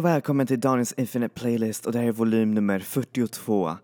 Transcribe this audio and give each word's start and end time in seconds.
Hej 0.00 0.04
och 0.04 0.14
välkommen 0.14 0.46
till 0.46 0.60
Daniels 0.60 0.92
Infinite 0.92 1.34
Playlist 1.34 1.86
och 1.86 1.92
det 1.92 1.98
här 1.98 2.06
är 2.06 2.12
volym 2.12 2.54
nummer 2.54 2.78
42. 2.78 3.76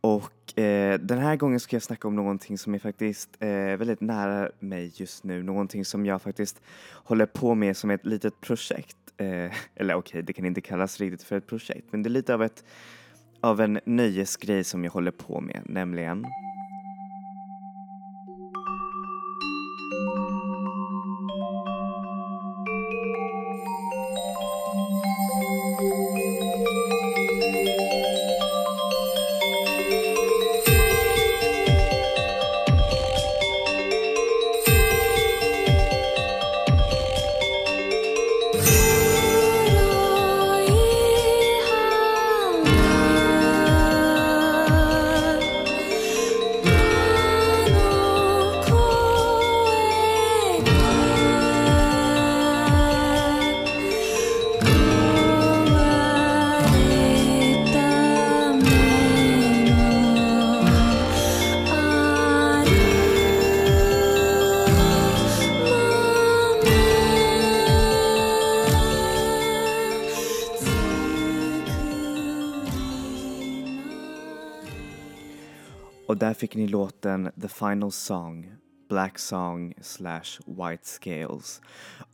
Och 0.00 0.58
eh, 0.58 0.98
den 1.00 1.18
här 1.18 1.36
gången 1.36 1.60
ska 1.60 1.76
jag 1.76 1.82
snacka 1.82 2.08
om 2.08 2.16
någonting 2.16 2.58
som 2.58 2.74
är 2.74 2.78
faktiskt 2.78 3.36
eh, 3.38 3.48
väldigt 3.48 4.00
nära 4.00 4.50
mig 4.58 4.92
just 4.94 5.24
nu. 5.24 5.42
Någonting 5.42 5.84
som 5.84 6.06
jag 6.06 6.22
faktiskt 6.22 6.62
håller 6.92 7.26
på 7.26 7.54
med 7.54 7.76
som 7.76 7.90
ett 7.90 8.06
litet 8.06 8.40
projekt. 8.40 8.96
Eh, 9.16 9.26
eller 9.26 9.94
okej, 9.94 9.98
okay, 9.98 10.22
det 10.22 10.32
kan 10.32 10.44
inte 10.44 10.60
kallas 10.60 11.00
riktigt 11.00 11.22
för 11.22 11.36
ett 11.36 11.46
projekt, 11.46 11.86
men 11.90 12.02
det 12.02 12.08
är 12.08 12.10
lite 12.10 12.34
av, 12.34 12.42
ett, 12.42 12.64
av 13.40 13.60
en 13.60 13.80
nöjesgrej 13.84 14.64
som 14.64 14.84
jag 14.84 14.92
håller 14.92 15.10
på 15.10 15.40
med, 15.40 15.62
nämligen 15.64 16.26
Final 77.58 77.90
Song, 77.90 78.52
Black 78.88 79.18
Song 79.18 79.74
slash 79.80 80.40
White 80.46 80.86
Scales 80.86 81.60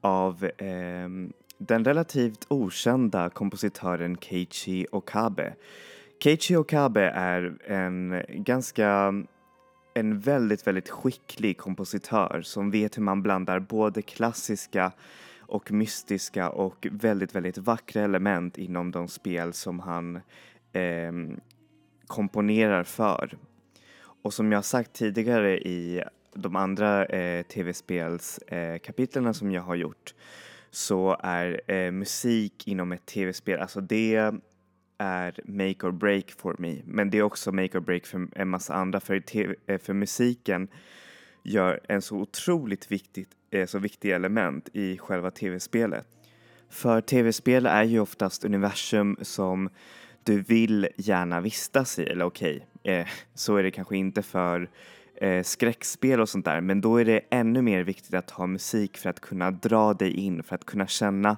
av 0.00 0.44
eh, 0.44 1.08
den 1.58 1.84
relativt 1.84 2.46
okända 2.48 3.30
kompositören 3.30 4.16
Keiichi 4.16 4.86
Okabe. 4.92 5.54
Keiichi 6.22 6.56
Okabe 6.56 7.02
är 7.02 7.58
en 7.66 8.22
ganska 8.28 9.14
en 9.94 10.18
väldigt, 10.18 10.66
väldigt 10.66 10.90
skicklig 10.90 11.58
kompositör 11.58 12.40
som 12.42 12.70
vet 12.70 12.96
hur 12.96 13.02
man 13.02 13.22
blandar 13.22 13.60
både 13.60 14.02
klassiska 14.02 14.92
och 15.40 15.72
mystiska 15.72 16.50
och 16.50 16.86
väldigt, 16.90 17.34
väldigt 17.34 17.58
vackra 17.58 18.02
element 18.02 18.58
inom 18.58 18.90
de 18.90 19.08
spel 19.08 19.52
som 19.52 19.80
han 19.80 20.16
eh, 20.72 21.12
komponerar 22.06 22.84
för. 22.84 23.38
Och 24.22 24.34
som 24.34 24.52
jag 24.52 24.64
sagt 24.64 24.92
tidigare 24.92 25.58
i 25.58 26.02
de 26.34 26.56
andra 26.56 27.06
eh, 27.06 27.42
tv-spelskapitlen 27.42 29.26
eh, 29.26 29.32
som 29.32 29.52
jag 29.52 29.62
har 29.62 29.74
gjort 29.74 30.14
så 30.70 31.16
är 31.20 31.60
eh, 31.66 31.90
musik 31.90 32.68
inom 32.68 32.92
ett 32.92 33.06
tv-spel, 33.06 33.60
alltså 33.60 33.80
det 33.80 34.32
är 34.98 35.34
make 35.44 35.86
or 35.86 35.92
break 35.92 36.30
for 36.30 36.56
me. 36.58 36.76
Men 36.84 37.10
det 37.10 37.18
är 37.18 37.22
också 37.22 37.52
make 37.52 37.78
or 37.78 37.80
break 37.80 38.06
för 38.06 38.28
en 38.34 38.48
massa 38.48 38.74
andra 38.74 39.00
för, 39.00 39.20
TV, 39.20 39.54
eh, 39.66 39.78
för 39.78 39.92
musiken 39.94 40.68
gör 41.42 41.80
en 41.88 42.02
så 42.02 42.16
otroligt 42.16 42.92
viktigt, 42.92 43.28
eh, 43.50 43.66
så 43.66 43.78
viktig 43.78 44.10
element 44.10 44.68
i 44.72 44.98
själva 44.98 45.30
tv-spelet. 45.30 46.06
För 46.68 47.00
tv-spel 47.00 47.66
är 47.66 47.84
ju 47.84 48.00
oftast 48.00 48.44
universum 48.44 49.16
som 49.22 49.68
du 50.24 50.40
vill 50.40 50.88
gärna 50.96 51.40
vistas 51.40 51.98
i, 51.98 52.02
eller 52.02 52.24
okej, 52.24 52.56
okay, 52.56 52.66
eh, 52.82 53.06
så 53.34 53.56
är 53.56 53.62
det 53.62 53.70
kanske 53.70 53.96
inte 53.96 54.22
för 54.22 54.70
eh, 55.14 55.42
skräckspel 55.42 56.20
och 56.20 56.28
sånt 56.28 56.44
där, 56.44 56.60
men 56.60 56.80
då 56.80 56.96
är 56.96 57.04
det 57.04 57.20
ännu 57.30 57.62
mer 57.62 57.82
viktigt 57.82 58.14
att 58.14 58.30
ha 58.30 58.46
musik 58.46 58.98
för 58.98 59.10
att 59.10 59.20
kunna 59.20 59.50
dra 59.50 59.94
dig 59.94 60.12
in, 60.12 60.42
för 60.42 60.54
att 60.54 60.64
kunna 60.64 60.86
känna 60.86 61.36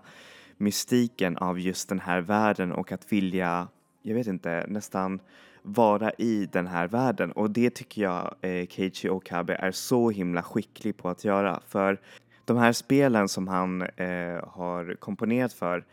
mystiken 0.57 1.37
av 1.37 1.61
just 1.61 1.89
den 1.89 2.01
här 2.01 2.21
världen 2.21 2.73
och 2.73 2.93
att 2.93 3.13
vilja, 3.13 3.69
jag 4.03 4.15
vet 4.15 4.27
inte, 4.27 4.67
nästan 4.69 5.21
vara 5.63 6.11
i 6.11 6.49
den 6.53 6.67
här 6.67 6.89
världen. 6.89 7.33
Och 7.33 7.51
det 7.51 7.71
tycker 7.71 8.03
jag 8.03 8.35
eh, 8.41 8.67
Keiichi 8.67 9.09
Okabe 9.09 9.55
är 9.55 9.73
så 9.73 10.11
himla 10.11 10.43
skicklig 10.43 10.97
på 10.97 11.09
att 11.09 11.25
göra 11.25 11.61
för 11.69 12.01
de 12.45 12.57
här 12.57 12.73
spelen 12.73 13.29
som 13.29 13.49
han 13.49 13.83
eh, 13.83 14.49
har 14.49 14.95
komponerat 14.95 15.53
för 15.53 15.85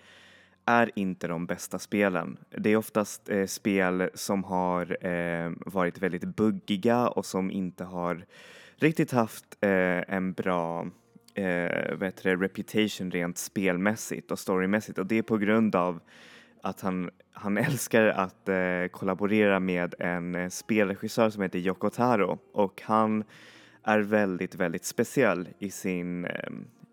är 0.65 0.91
inte 0.95 1.27
de 1.27 1.45
bästa 1.45 1.79
spelen. 1.79 2.37
Det 2.49 2.69
är 2.69 2.75
oftast 2.75 3.29
eh, 3.29 3.45
spel 3.45 4.09
som 4.13 4.43
har 4.43 5.05
eh, 5.05 5.51
varit 5.65 5.97
väldigt 5.97 6.23
buggiga 6.23 7.07
och 7.07 7.25
som 7.25 7.51
inte 7.51 7.83
har 7.83 8.25
riktigt 8.75 9.11
haft 9.11 9.45
eh, 9.61 10.13
en 10.15 10.33
bra 10.33 10.87
eh, 11.33 11.95
vet 11.95 12.23
det, 12.23 12.35
reputation 12.35 13.11
rent 13.11 13.37
spelmässigt 13.37 14.31
och 14.31 14.39
storymässigt 14.39 14.97
och 14.97 15.05
det 15.05 15.17
är 15.17 15.21
på 15.21 15.37
grund 15.37 15.75
av 15.75 15.99
att 16.63 16.81
han, 16.81 17.09
han 17.31 17.57
älskar 17.67 18.05
att 18.05 18.49
eh, 18.49 18.87
kollaborera 18.91 19.59
med 19.59 19.95
en 19.99 20.35
eh, 20.35 20.49
spelregissör 20.49 21.29
som 21.29 21.41
heter 21.41 21.59
Yoko 21.59 21.89
Taro 21.89 22.39
och 22.51 22.81
han 22.85 23.23
är 23.83 23.99
väldigt, 23.99 24.55
väldigt 24.55 24.85
speciell 24.85 25.49
i 25.59 25.69
sin 25.69 26.25
eh, 26.25 26.49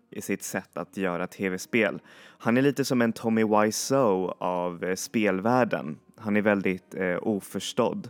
i 0.09 0.21
sitt 0.21 0.43
sätt 0.43 0.77
att 0.77 0.97
göra 0.97 1.27
tv-spel. 1.27 2.01
Han 2.37 2.57
är 2.57 2.61
lite 2.61 2.85
som 2.85 3.01
en 3.01 3.13
Tommy 3.13 3.43
Wiseau 3.43 4.33
av 4.37 4.83
eh, 4.83 4.95
spelvärlden. 4.95 5.99
Han 6.17 6.37
är 6.37 6.41
väldigt 6.41 6.95
eh, 6.95 7.17
oförstådd 7.21 8.09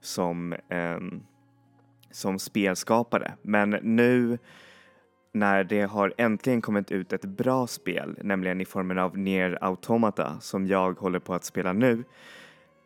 som, 0.00 0.52
eh, 0.52 0.98
som 2.10 2.38
spelskapare. 2.38 3.32
Men 3.42 3.70
nu 3.70 4.38
när 5.34 5.64
det 5.64 5.82
har 5.82 6.14
äntligen 6.16 6.60
kommit 6.60 6.90
ut 6.90 7.12
ett 7.12 7.24
bra 7.24 7.66
spel, 7.66 8.18
nämligen 8.22 8.60
i 8.60 8.64
formen 8.64 8.98
av 8.98 9.18
Nier 9.18 9.58
Automata 9.60 10.40
som 10.40 10.66
jag 10.66 11.00
håller 11.00 11.18
på 11.18 11.34
att 11.34 11.44
spela 11.44 11.72
nu, 11.72 12.04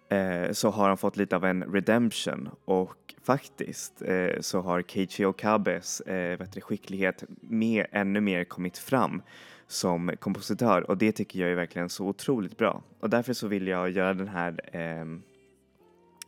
eh, 0.09 0.53
så 0.53 0.71
har 0.71 0.89
han 0.89 0.99
fått 0.99 1.17
lite 1.17 1.37
av 1.37 1.45
en 1.45 1.63
redemption 1.63 2.49
och 2.65 3.08
faktiskt 3.29 4.03
eh, 4.03 4.41
så 4.41 4.61
har 4.61 4.83
Keiichi 4.83 5.25
Okabes 5.25 6.01
eh, 6.01 6.39
skicklighet 6.61 7.25
med, 7.41 7.87
ännu 7.93 8.21
mer 8.21 8.45
kommit 8.45 8.79
fram 8.79 9.23
som 9.67 10.11
kompositör. 10.21 10.91
Och 10.91 10.99
det 10.99 11.13
tycker 11.13 11.41
jag 11.41 11.51
är 11.51 11.55
verkligen 11.55 11.89
så 11.89 12.07
otroligt 12.07 12.57
bra. 12.57 12.83
Och 13.01 13.11
därför 13.11 13.33
så 13.33 13.49
vill 13.49 13.67
jag 13.67 13.91
göra 13.91 14.15
den 14.15 14.29
här, 14.29 14.61
eh, 14.73 15.05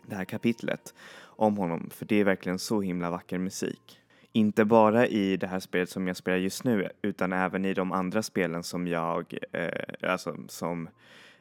det 0.07 0.17
här 0.17 0.25
kapitlet 0.25 0.95
om 1.23 1.57
honom. 1.57 1.91
För 1.91 2.07
det 2.07 2.17
är 2.17 2.25
verkligen 2.25 2.59
så 2.59 2.81
himla 2.81 3.11
vacker 3.11 3.39
musik. 3.39 4.01
Inte 4.33 4.65
bara 4.65 5.07
i 5.07 5.37
det 5.37 5.47
här 5.47 5.61
spelet 5.61 5.91
som 5.91 6.07
jag 6.07 6.17
spelar 6.17 6.39
just 6.39 6.65
nu 6.65 6.89
utan 7.03 7.33
även 7.33 7.65
i 7.65 7.75
de 7.75 7.93
andra 7.93 8.23
spelen 8.23 8.63
som 8.63 8.87
jag, 8.87 9.39
eh, 9.53 10.11
alltså 10.11 10.37
som 10.49 10.89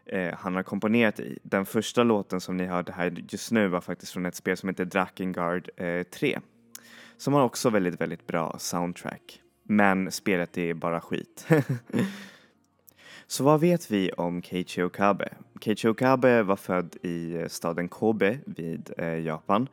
eh, 0.09 0.33
han 0.37 0.55
har 0.55 0.63
komponerat 0.63 1.19
i. 1.19 1.39
Den 1.43 1.65
första 1.65 2.03
låten 2.03 2.41
som 2.41 2.57
ni 2.57 2.65
hörde 2.65 2.91
här 2.91 3.23
just 3.29 3.51
nu 3.51 3.67
var 3.67 3.81
faktiskt 3.81 4.11
från 4.11 4.25
ett 4.25 4.35
spel 4.35 4.57
som 4.57 4.69
heter 4.69 4.85
Drakengard 4.85 5.69
eh, 5.77 6.03
3 6.03 6.39
som 7.19 7.33
har 7.33 7.43
också 7.43 7.69
väldigt, 7.69 8.01
väldigt 8.01 8.27
bra 8.27 8.55
soundtrack. 8.59 9.41
Men 9.63 10.11
spelet 10.11 10.57
är 10.57 10.73
bara 10.73 11.01
skit. 11.01 11.47
Så 13.27 13.43
vad 13.43 13.59
vet 13.59 13.91
vi 13.91 14.11
om 14.11 14.41
Keiichi 14.41 14.83
Okabe? 14.83 15.29
Keiichi 15.61 15.87
Okabe 15.87 16.43
var 16.43 16.55
född 16.55 16.95
i 17.01 17.35
eh, 17.35 17.47
staden 17.47 17.89
Kobe 17.89 18.37
vid 18.45 18.91
eh, 18.97 19.19
Japan 19.19 19.67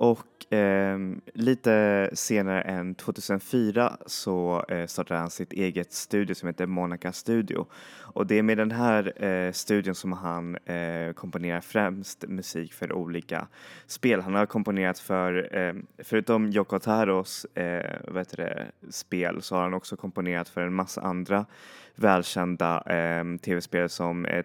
och 0.00 0.52
eh, 0.52 0.98
lite 1.34 2.10
senare 2.12 2.62
än 2.62 2.94
2004 2.94 3.96
så 4.06 4.64
eh, 4.68 4.86
startade 4.86 5.20
han 5.20 5.30
sitt 5.30 5.52
eget 5.52 5.92
studio 5.92 6.34
som 6.34 6.46
heter 6.46 6.66
Monaca 6.66 7.12
Studio. 7.12 7.66
Och 7.98 8.26
det 8.26 8.38
är 8.38 8.42
med 8.42 8.58
den 8.58 8.70
här 8.70 9.24
eh, 9.24 9.52
studion 9.52 9.94
som 9.94 10.12
han 10.12 10.56
eh, 10.56 11.12
komponerar 11.12 11.60
främst 11.60 12.24
musik 12.28 12.72
för 12.72 12.92
olika 12.92 13.46
spel. 13.86 14.20
Han 14.20 14.34
har 14.34 14.46
komponerat 14.46 14.98
för, 14.98 15.56
eh, 15.56 15.74
förutom 15.98 16.50
Yoko 16.52 16.78
Taros 16.78 17.44
eh, 17.44 18.00
det, 18.36 18.66
spel 18.90 19.42
så 19.42 19.54
har 19.54 19.62
han 19.62 19.74
också 19.74 19.96
komponerat 19.96 20.48
för 20.48 20.60
en 20.60 20.74
massa 20.74 21.00
andra 21.00 21.46
välkända 21.94 22.82
eh, 22.86 23.36
tv-spel 23.36 23.88
som 23.88 24.26
eh, 24.26 24.42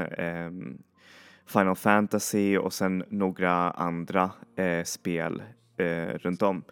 ehm, 0.00 0.78
Final 1.46 1.76
Fantasy 1.76 2.56
och 2.56 2.72
sen 2.72 3.04
några 3.08 3.70
andra 3.70 4.30
eh, 4.56 4.84
spel 4.84 5.42
eh, 5.76 6.18
runt 6.18 6.42
om. 6.42 6.64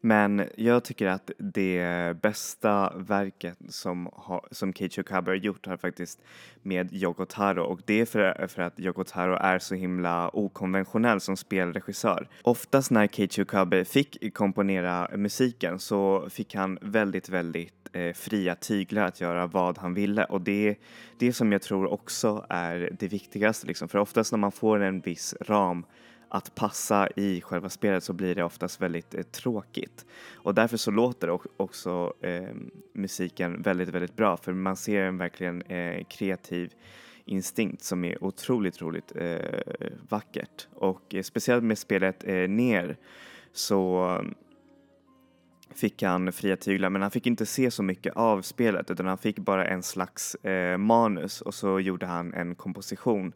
Men 0.00 0.48
jag 0.56 0.84
tycker 0.84 1.06
att 1.06 1.30
det 1.38 2.16
bästa 2.22 2.92
verket 2.96 3.58
som, 3.68 4.06
ha, 4.12 4.44
som 4.50 4.72
Keiichi 4.72 5.00
Okabe 5.00 5.30
har 5.30 5.36
gjort 5.36 5.66
har 5.66 5.76
faktiskt 5.76 6.20
med 6.62 6.92
Yoko 6.92 7.24
Taro 7.24 7.62
och 7.62 7.80
det 7.84 8.00
är 8.00 8.06
för, 8.06 8.46
för 8.46 8.62
att 8.62 8.80
Yoko 8.80 9.04
Taro 9.04 9.34
är 9.34 9.58
så 9.58 9.74
himla 9.74 10.30
okonventionell 10.32 11.20
som 11.20 11.36
spelregissör. 11.36 12.28
Oftast 12.42 12.90
när 12.90 13.06
Keiichi 13.06 13.42
Okabe 13.42 13.84
fick 13.84 14.34
komponera 14.34 15.08
musiken 15.16 15.78
så 15.78 16.28
fick 16.30 16.54
han 16.54 16.78
väldigt, 16.82 17.28
väldigt 17.28 17.88
eh, 17.92 18.12
fria 18.12 18.54
tyglar 18.54 19.04
att 19.04 19.20
göra 19.20 19.46
vad 19.46 19.78
han 19.78 19.94
ville 19.94 20.24
och 20.24 20.40
det 20.40 20.68
är 20.68 20.76
det 21.18 21.32
som 21.32 21.52
jag 21.52 21.62
tror 21.62 21.92
också 21.92 22.46
är 22.48 22.90
det 22.98 23.08
viktigaste 23.08 23.66
liksom. 23.66 23.88
För 23.88 23.98
oftast 23.98 24.32
när 24.32 24.38
man 24.38 24.52
får 24.52 24.80
en 24.80 25.00
viss 25.00 25.34
ram 25.40 25.84
att 26.36 26.54
passa 26.54 27.08
i 27.16 27.40
själva 27.40 27.68
spelet 27.68 28.04
så 28.04 28.12
blir 28.12 28.34
det 28.34 28.44
oftast 28.44 28.80
väldigt 28.80 29.14
eh, 29.14 29.22
tråkigt. 29.22 30.06
Och 30.34 30.54
därför 30.54 30.76
så 30.76 30.90
låter 30.90 31.38
också 31.56 32.12
eh, 32.20 32.54
musiken 32.94 33.62
väldigt, 33.62 33.88
väldigt 33.88 34.16
bra 34.16 34.36
för 34.36 34.52
man 34.52 34.76
ser 34.76 35.02
en 35.02 35.18
verkligen 35.18 35.62
eh, 35.62 36.04
kreativ 36.04 36.72
instinkt 37.24 37.82
som 37.82 38.04
är 38.04 38.24
otroligt, 38.24 38.74
otroligt 38.74 39.12
eh, 39.16 39.38
vackert. 40.08 40.68
Och 40.74 41.14
eh, 41.14 41.22
speciellt 41.22 41.64
med 41.64 41.78
spelet 41.78 42.24
eh, 42.24 42.48
Ner 42.48 42.96
så 43.52 44.04
ehm, 44.04 44.34
fick 45.74 46.02
han 46.02 46.32
fria 46.32 46.56
tyglar 46.56 46.90
men 46.90 47.02
han 47.02 47.10
fick 47.10 47.26
inte 47.26 47.46
se 47.46 47.70
så 47.70 47.82
mycket 47.82 48.16
av 48.16 48.42
spelet 48.42 48.90
utan 48.90 49.06
han 49.06 49.18
fick 49.18 49.38
bara 49.38 49.66
en 49.66 49.82
slags 49.82 50.34
eh, 50.34 50.78
manus 50.78 51.40
och 51.40 51.54
så 51.54 51.80
gjorde 51.80 52.06
han 52.06 52.34
en 52.34 52.54
komposition 52.54 53.32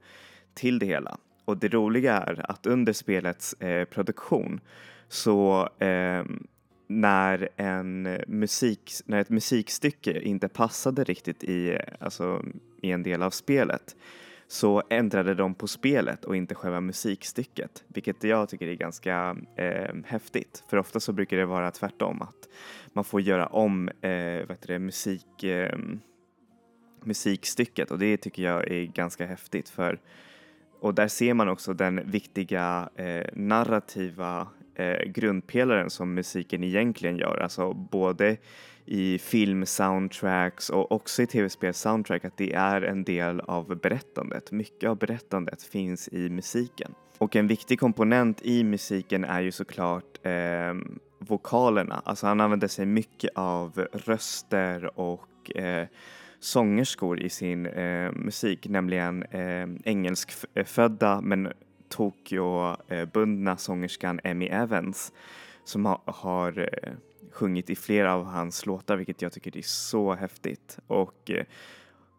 till 0.54 0.78
det 0.78 0.86
hela. 0.86 1.18
Och 1.50 1.56
det 1.56 1.68
roliga 1.68 2.12
är 2.12 2.50
att 2.50 2.66
under 2.66 2.92
spelets 2.92 3.52
eh, 3.52 3.84
produktion 3.84 4.60
så 5.08 5.68
eh, 5.78 6.24
när, 6.86 7.48
en 7.56 8.02
musik, 8.26 8.92
när 9.04 9.20
ett 9.20 9.30
musikstycke 9.30 10.20
inte 10.20 10.48
passade 10.48 11.04
riktigt 11.04 11.44
i, 11.44 11.78
alltså, 12.00 12.44
i 12.82 12.90
en 12.90 13.02
del 13.02 13.22
av 13.22 13.30
spelet 13.30 13.96
så 14.48 14.82
ändrade 14.90 15.34
de 15.34 15.54
på 15.54 15.66
spelet 15.66 16.24
och 16.24 16.36
inte 16.36 16.54
själva 16.54 16.80
musikstycket, 16.80 17.84
vilket 17.88 18.24
jag 18.24 18.48
tycker 18.48 18.66
är 18.66 18.74
ganska 18.74 19.36
eh, 19.56 19.94
häftigt. 20.04 20.64
För 20.70 20.76
ofta 20.76 21.00
så 21.00 21.12
brukar 21.12 21.36
det 21.36 21.46
vara 21.46 21.70
tvärtom, 21.70 22.22
att 22.22 22.48
man 22.92 23.04
får 23.04 23.20
göra 23.20 23.46
om 23.46 23.88
eh, 23.88 24.46
vet 24.48 24.62
det, 24.66 24.78
musik, 24.78 25.44
eh, 25.44 25.78
musikstycket 27.04 27.90
och 27.90 27.98
det 27.98 28.16
tycker 28.16 28.42
jag 28.42 28.70
är 28.70 28.84
ganska 28.84 29.26
häftigt 29.26 29.68
för 29.68 30.00
och 30.80 30.94
där 30.94 31.08
ser 31.08 31.34
man 31.34 31.48
också 31.48 31.74
den 31.74 32.10
viktiga 32.10 32.88
eh, 32.94 33.26
narrativa 33.32 34.48
eh, 34.74 35.04
grundpelaren 35.06 35.90
som 35.90 36.14
musiken 36.14 36.64
egentligen 36.64 37.16
gör, 37.16 37.40
alltså 37.42 37.72
både 37.72 38.36
i 38.84 39.18
film-soundtracks 39.18 40.70
och 40.70 40.92
också 40.92 41.22
i 41.22 41.26
tv-spel-soundtrack 41.26 42.24
att 42.24 42.36
det 42.36 42.52
är 42.54 42.82
en 42.82 43.04
del 43.04 43.40
av 43.40 43.76
berättandet. 43.76 44.52
Mycket 44.52 44.90
av 44.90 44.98
berättandet 44.98 45.62
finns 45.62 46.08
i 46.08 46.30
musiken. 46.30 46.94
Och 47.18 47.36
en 47.36 47.46
viktig 47.46 47.80
komponent 47.80 48.42
i 48.42 48.64
musiken 48.64 49.24
är 49.24 49.40
ju 49.40 49.52
såklart 49.52 50.26
eh, 50.26 50.74
vokalerna. 51.18 52.02
Alltså 52.04 52.26
han 52.26 52.40
använder 52.40 52.68
sig 52.68 52.86
mycket 52.86 53.30
av 53.34 53.86
röster 53.92 54.98
och 54.98 55.56
eh, 55.56 55.86
sångerskor 56.40 57.20
i 57.20 57.28
sin 57.28 57.66
eh, 57.66 58.12
musik, 58.12 58.68
nämligen 58.68 59.22
eh, 59.22 59.68
engelskfödda 59.84 61.20
men 61.20 61.52
Tokyo-bundna 61.88 63.56
sångerskan 63.56 64.20
Emmy 64.24 64.46
Evans 64.46 65.12
som 65.64 65.86
ha, 65.86 66.02
har 66.06 66.58
eh, 66.58 66.92
sjungit 67.32 67.70
i 67.70 67.76
flera 67.76 68.14
av 68.14 68.24
hans 68.24 68.66
låtar 68.66 68.96
vilket 68.96 69.22
jag 69.22 69.32
tycker 69.32 69.56
är 69.56 69.62
så 69.62 70.14
häftigt. 70.14 70.78
Och 70.86 71.30
eh, 71.30 71.44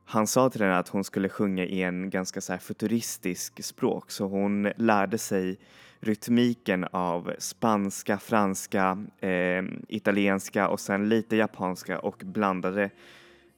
han 0.06 0.28
sa 0.28 0.50
till 0.50 0.62
henne 0.62 0.78
att 0.78 0.90
hon 0.90 1.04
skulle 1.04 1.30
sjunga 1.30 1.66
i 1.66 1.84
en 1.84 2.10
ganska 2.10 2.42
så 2.42 2.58
futuristisk 2.58 3.64
språk 3.64 4.12
så 4.12 4.28
hon 4.28 4.72
lärde 4.76 5.18
sig 5.18 5.60
rytmiken 6.00 6.86
av 6.92 7.34
spanska, 7.38 8.18
franska, 8.18 9.06
eh, 9.20 9.64
italienska 9.88 10.68
och 10.68 10.80
sen 10.80 11.10
lite 11.10 11.36
japanska 11.36 12.00
och 12.00 12.22
blandade 12.26 12.90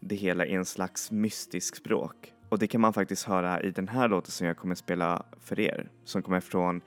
det 0.07 0.15
hela 0.15 0.45
i 0.45 0.53
en 0.53 0.65
slags 0.65 1.11
mystisk 1.11 1.75
språk. 1.75 2.33
Och 2.49 2.59
det 2.59 2.67
kan 2.67 2.81
man 2.81 2.93
faktiskt 2.93 3.23
höra 3.23 3.61
i 3.61 3.71
den 3.71 3.87
här 3.87 4.07
låten 4.07 4.31
som 4.31 4.47
jag 4.47 4.57
kommer 4.57 4.75
spela 4.75 5.25
för 5.39 5.59
er, 5.59 5.89
som 6.03 6.21
kommer 6.21 6.39
från 6.39 6.81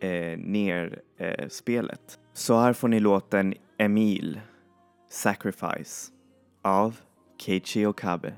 eh, 0.00 0.38
Ner-spelet. 0.38 2.00
Eh, 2.00 2.20
Så 2.32 2.58
här 2.58 2.72
får 2.72 2.88
ni 2.88 3.00
låten 3.00 3.54
Emil, 3.78 4.40
Sacrifice, 5.10 6.12
av 6.62 7.00
Keiichi 7.40 7.86
Okabe. 7.86 8.32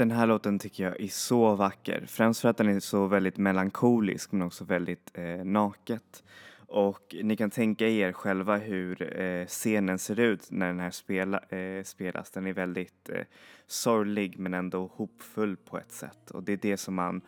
Den 0.00 0.10
här 0.10 0.26
låten 0.26 0.58
tycker 0.58 0.84
jag 0.84 1.00
är 1.00 1.08
så 1.08 1.54
vacker. 1.54 2.04
Främst 2.06 2.40
för 2.40 2.48
att 2.48 2.56
den 2.56 2.68
är 2.68 2.80
så 2.80 3.06
väldigt 3.06 3.36
melankolisk 3.36 4.32
men 4.32 4.42
också 4.42 4.64
väldigt 4.64 5.10
eh, 5.14 5.44
naket. 5.44 6.24
Och 6.66 7.16
ni 7.22 7.36
kan 7.36 7.50
tänka 7.50 7.88
er 7.88 8.12
själva 8.12 8.56
hur 8.56 9.20
eh, 9.20 9.46
scenen 9.46 9.98
ser 9.98 10.20
ut 10.20 10.50
när 10.50 10.66
den 10.66 10.80
här 10.80 10.90
spela, 10.90 11.38
eh, 11.38 11.84
spelas. 11.84 12.30
Den 12.30 12.46
är 12.46 12.52
väldigt 12.52 13.08
eh, 13.08 13.24
sorglig 13.66 14.38
men 14.38 14.54
ändå 14.54 14.90
hopfull 14.94 15.56
på 15.56 15.78
ett 15.78 15.92
sätt. 15.92 16.30
Och 16.30 16.42
det 16.42 16.52
är 16.52 16.58
det 16.62 16.76
som 16.76 16.94
man 16.94 17.20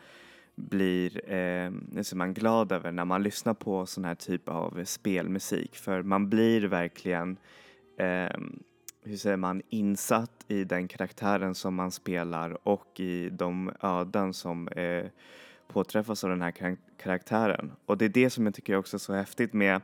blir 0.55 1.33
eh, 1.33 1.71
som 2.01 2.17
man 2.17 2.33
glad 2.33 2.71
över 2.71 2.91
när 2.91 3.05
man 3.05 3.23
lyssnar 3.23 3.53
på 3.53 3.85
sån 3.85 4.05
här 4.05 4.15
typ 4.15 4.49
av 4.49 4.83
spelmusik. 4.85 5.75
För 5.75 6.01
man 6.01 6.29
blir 6.29 6.61
verkligen 6.61 7.37
eh, 7.97 8.37
hur 9.03 9.17
säger 9.17 9.37
man, 9.37 9.61
insatt 9.69 10.45
i 10.47 10.63
den 10.63 10.87
karaktären 10.87 11.55
som 11.55 11.75
man 11.75 11.91
spelar 11.91 12.67
och 12.67 12.99
i 12.99 13.29
de 13.29 13.71
öden 13.81 14.33
som 14.33 14.67
eh, 14.67 15.05
påträffas 15.67 16.23
av 16.23 16.29
den 16.29 16.41
här 16.41 16.77
karaktären. 16.97 17.71
Och 17.85 17.97
det 17.97 18.05
är 18.05 18.09
det 18.09 18.29
som 18.29 18.45
jag 18.45 18.55
tycker 18.55 18.75
också 18.75 18.97
är 18.97 18.99
så 18.99 19.13
häftigt 19.13 19.53
med 19.53 19.81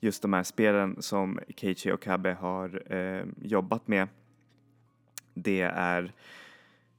just 0.00 0.22
de 0.22 0.32
här 0.32 0.42
spelen 0.42 1.02
som 1.02 1.40
Keiichi 1.56 1.92
Okabe 1.92 2.32
har 2.32 2.92
eh, 2.92 3.24
jobbat 3.42 3.88
med. 3.88 4.08
Det 5.34 5.60
är 5.60 6.12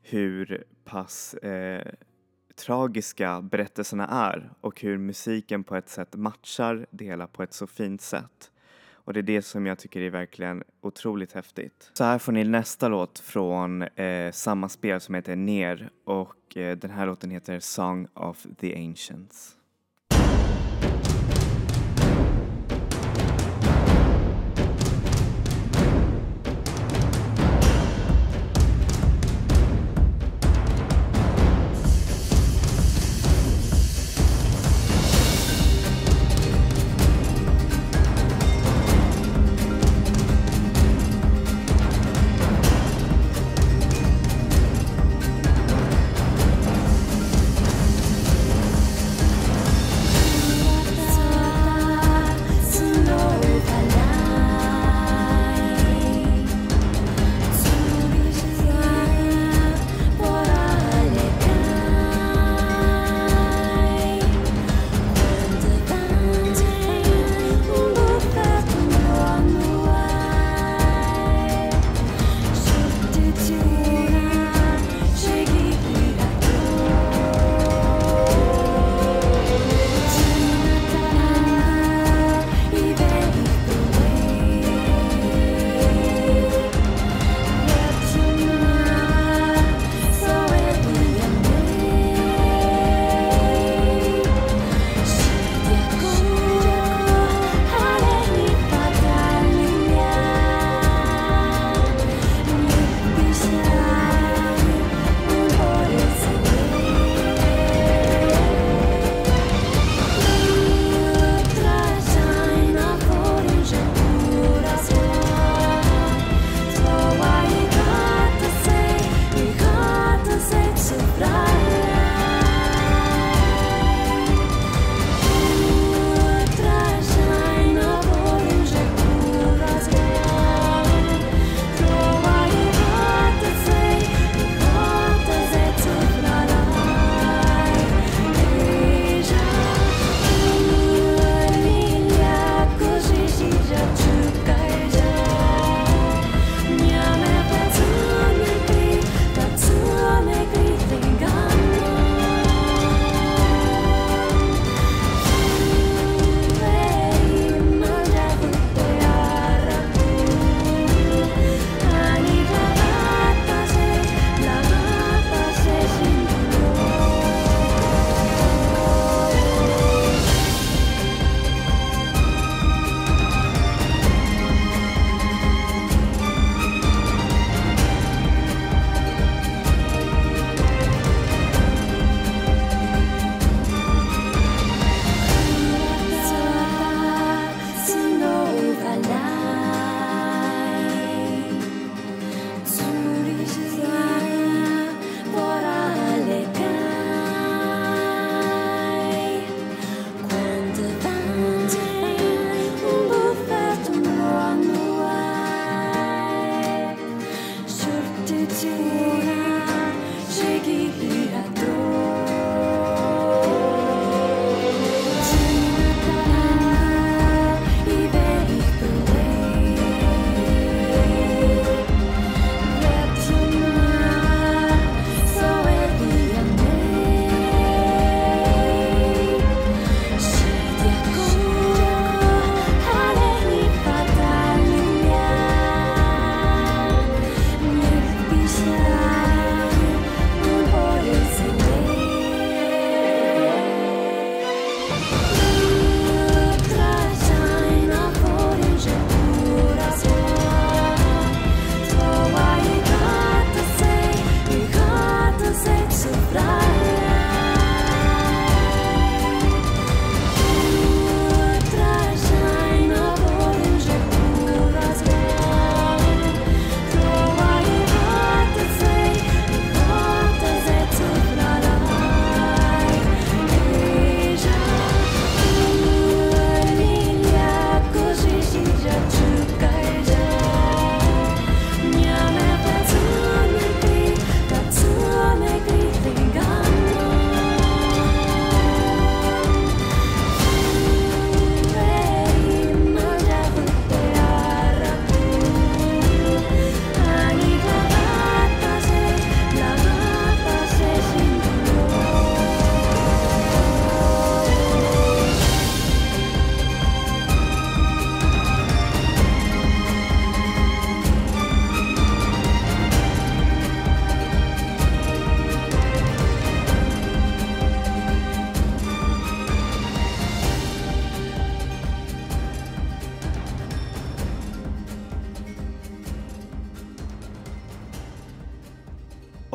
hur 0.01 0.63
pass 0.83 1.33
eh, 1.33 1.93
tragiska 2.55 3.41
berättelserna 3.41 4.07
är 4.07 4.51
och 4.61 4.81
hur 4.81 4.97
musiken 4.97 5.63
på 5.63 5.75
ett 5.75 5.89
sätt 5.89 6.15
matchar 6.15 6.87
det 6.91 7.05
hela 7.05 7.27
på 7.27 7.43
ett 7.43 7.53
så 7.53 7.67
fint 7.67 8.01
sätt. 8.01 8.51
Och 9.07 9.13
det 9.13 9.19
är 9.19 9.23
det 9.23 9.41
som 9.41 9.65
jag 9.65 9.79
tycker 9.79 10.01
är 10.01 10.09
verkligen 10.09 10.63
otroligt 10.81 11.33
häftigt. 11.33 11.91
Så 11.93 12.03
här 12.03 12.19
får 12.19 12.31
ni 12.31 12.43
nästa 12.43 12.87
låt 12.87 13.19
från 13.19 13.81
eh, 13.81 14.31
samma 14.31 14.69
spel 14.69 15.01
som 15.01 15.15
heter 15.15 15.35
Ner 15.35 15.89
och 16.03 16.57
eh, 16.57 16.77
den 16.77 16.91
här 16.91 17.05
låten 17.05 17.31
heter 17.31 17.59
Song 17.59 18.07
of 18.13 18.45
the 18.59 18.75
Ancients. 18.75 19.56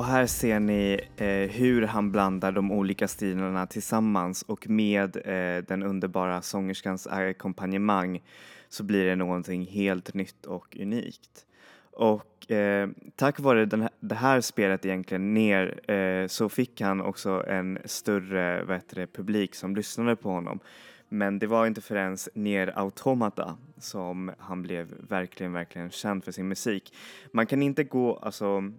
Här 0.03 0.27
ser 0.27 0.61
ni 0.61 1.01
eh, 1.17 1.51
hur 1.51 1.83
han 1.83 2.13
blandar 2.13 2.53
de 2.53 2.73
olika 2.73 3.09
stilarna 3.09 3.67
tillsammans 3.67 4.43
och 4.43 4.69
med 4.69 5.17
eh, 5.17 5.65
den 5.65 5.83
underbara 5.83 6.43
sångerskans 6.43 7.07
ackompanjemang 7.07 8.23
så 8.69 8.83
blir 8.83 9.05
det 9.05 9.17
någonting 9.17 9.67
helt 9.67 10.15
nytt 10.15 10.47
och 10.47 10.77
unikt. 10.81 11.47
Och 11.93 12.51
eh, 12.51 12.89
tack 13.17 13.41
vare 13.41 13.65
den 13.67 13.81
här, 13.81 13.91
det 14.01 14.15
här 14.15 14.41
spelet 14.41 14.87
egentligen 14.87 15.35
ner 15.35 15.91
eh, 15.91 16.27
så 16.27 16.49
fick 16.49 16.81
han 16.81 17.01
också 17.01 17.45
en 17.49 17.79
större 17.85 18.65
bättre 18.65 19.07
publik 19.07 19.55
som 19.55 19.77
lyssnade 19.77 20.17
på 20.17 20.31
honom. 20.31 20.61
Men 21.09 21.39
det 21.39 21.47
var 21.47 21.67
inte 21.67 21.81
förrän 21.81 22.17
ner 22.35 22.79
Automata 22.79 23.57
som 23.79 24.33
han 24.39 24.63
blev 24.63 24.95
verkligen, 25.09 25.53
verkligen 25.53 25.91
känd 25.91 26.25
för 26.25 26.33
sin 26.33 26.49
musik. 26.49 26.95
Man 27.33 27.47
kan 27.47 27.63
inte 27.63 27.85
gå, 27.85 28.17
alltså 28.17 28.73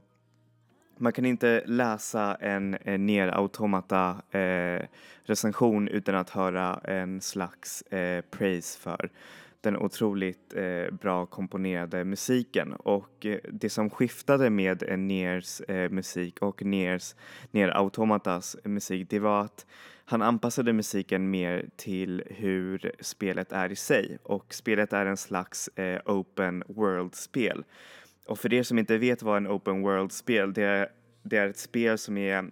man 0.97 1.13
kan 1.13 1.25
inte 1.25 1.63
läsa 1.65 2.35
en, 2.35 2.77
en 2.81 3.05
ner 3.05 3.27
automata 3.27 4.21
eh, 4.31 4.85
recension 5.23 5.87
utan 5.87 6.15
att 6.15 6.29
höra 6.29 6.79
en 6.83 7.21
slags 7.21 7.81
eh, 7.81 8.21
praise 8.21 8.79
för 8.79 9.09
den 9.61 9.77
otroligt 9.77 10.53
eh, 10.55 10.93
bra 10.93 11.25
komponerade 11.25 12.05
musiken 12.05 12.73
och 12.73 13.25
eh, 13.25 13.37
det 13.51 13.69
som 13.69 13.89
skiftade 13.89 14.49
med 14.49 14.83
eh, 14.83 14.97
Ners 14.97 15.61
musik 15.89 16.39
och 16.41 16.65
Ners, 16.65 17.15
Ner 17.51 17.69
Automatas 17.69 18.57
musik 18.63 19.09
det 19.09 19.19
var 19.19 19.41
att 19.41 19.65
han 20.05 20.21
anpassade 20.21 20.73
musiken 20.73 21.29
mer 21.29 21.69
till 21.75 22.23
hur 22.29 22.91
spelet 22.99 23.51
är 23.51 23.71
i 23.71 23.75
sig 23.75 24.17
och 24.23 24.53
spelet 24.53 24.93
är 24.93 25.05
en 25.05 25.17
slags 25.17 25.67
eh, 25.67 26.01
open 26.05 26.63
world-spel. 26.67 27.63
Och 28.25 28.39
för 28.39 28.53
er 28.53 28.63
som 28.63 28.79
inte 28.79 28.97
vet 28.97 29.23
vad 29.23 29.37
en 29.37 29.47
open 29.47 29.81
world-spel 29.81 30.53
det 30.53 30.63
är, 30.63 30.89
det 31.23 31.37
är 31.37 31.49
ett 31.49 31.57
spel 31.57 31.97
som 31.97 32.17
är 32.17 32.49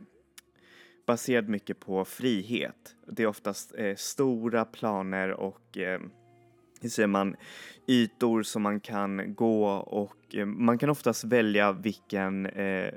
baserat 1.05 1.49
mycket 1.49 1.79
på 1.79 2.05
frihet. 2.05 2.95
Det 3.07 3.23
är 3.23 3.27
oftast 3.27 3.73
eh, 3.77 3.95
stora 3.95 4.65
planer 4.65 5.29
och 5.29 5.77
eh, 5.77 6.01
hur 6.81 6.89
säger 6.89 7.07
man, 7.07 7.35
ytor 7.87 8.43
som 8.43 8.61
man 8.61 8.79
kan 8.79 9.35
gå 9.35 9.65
och 9.71 10.35
eh, 10.35 10.45
man 10.45 10.77
kan 10.77 10.89
oftast 10.89 11.23
välja 11.23 11.71
vilken, 11.71 12.45
eh, 12.45 12.93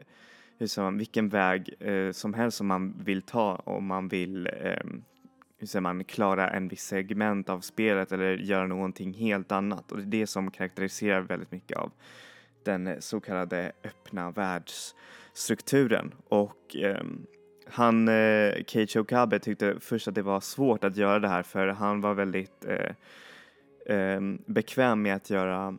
hur 0.58 0.66
säger 0.66 0.84
man, 0.84 0.98
vilken 0.98 1.28
väg 1.28 1.74
eh, 1.80 2.12
som 2.12 2.34
helst 2.34 2.56
som 2.56 2.66
man 2.66 3.04
vill 3.04 3.22
ta 3.22 3.56
om 3.56 3.86
man 3.86 4.08
vill 4.08 4.46
eh, 4.46 4.86
hur 5.58 5.66
säger 5.66 5.80
man, 5.80 6.04
klara 6.04 6.50
en 6.50 6.68
viss 6.68 6.84
segment 6.84 7.48
av 7.48 7.60
spelet 7.60 8.12
eller 8.12 8.36
göra 8.36 8.66
någonting 8.66 9.14
helt 9.14 9.52
annat 9.52 9.92
och 9.92 9.98
det 9.98 10.04
är 10.04 10.20
det 10.20 10.26
som 10.26 10.50
karaktäriserar 10.50 11.20
väldigt 11.20 11.50
mycket 11.52 11.78
av 11.78 11.92
den 12.64 13.02
så 13.02 13.20
kallade 13.20 13.72
öppna 13.84 14.30
världsstrukturen 14.30 16.14
och 16.28 16.76
eh, 16.76 17.04
han, 17.66 18.08
eh, 18.08 18.54
Keiichi 18.66 18.98
Okabe 18.98 19.38
tyckte 19.38 19.80
först 19.80 20.08
att 20.08 20.14
det 20.14 20.22
var 20.22 20.40
svårt 20.40 20.84
att 20.84 20.96
göra 20.96 21.18
det 21.18 21.28
här 21.28 21.42
för 21.42 21.68
han 21.68 22.00
var 22.00 22.14
väldigt 22.14 22.64
eh, 22.64 23.96
eh, 23.96 24.20
bekväm 24.46 25.02
med 25.02 25.14
att 25.16 25.30
göra 25.30 25.78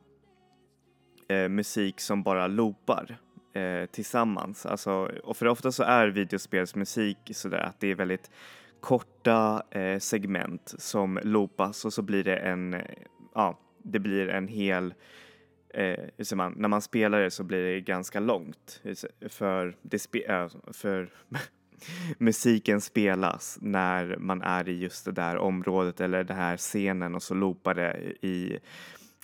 eh, 1.27 1.49
musik 1.49 1.99
som 1.99 2.23
bara 2.23 2.47
loopar 2.47 3.17
eh, 3.53 3.85
tillsammans. 3.85 4.65
Alltså, 4.65 5.11
och 5.23 5.37
för 5.37 5.47
ofta 5.47 5.71
så 5.71 5.83
är 5.83 6.07
videospelsmusik 6.07 7.17
sådär 7.31 7.59
att 7.59 7.79
det 7.79 7.91
är 7.91 7.95
väldigt 7.95 8.31
korta 8.79 9.63
eh, 9.71 9.99
segment 9.99 10.73
som 10.77 11.19
loopas 11.23 11.85
och 11.85 11.93
så 11.93 12.01
blir 12.01 12.23
det 12.23 12.35
en, 12.35 12.75
ja, 13.35 13.59
det 13.83 13.99
blir 13.99 14.29
en 14.29 14.47
hel 14.47 14.93
eh, 15.75 16.35
man, 16.35 16.53
när 16.57 16.67
man 16.67 16.81
spelar 16.81 17.21
det 17.21 17.31
så 17.31 17.43
blir 17.43 17.63
det 17.63 17.81
ganska 17.81 18.19
långt 18.19 18.81
för, 19.29 19.75
det 19.81 19.99
spe, 19.99 20.19
eh, 20.19 20.47
för 20.73 21.09
musiken 22.17 22.81
spelas 22.81 23.57
när 23.61 24.17
man 24.19 24.41
är 24.41 24.69
i 24.69 24.79
just 24.79 25.05
det 25.05 25.11
där 25.11 25.37
området 25.37 26.01
eller 26.01 26.23
den 26.23 26.37
här 26.37 26.57
scenen 26.57 27.15
och 27.15 27.23
så 27.23 27.33
loopar 27.33 27.73
det 27.73 27.97
i, 28.21 28.59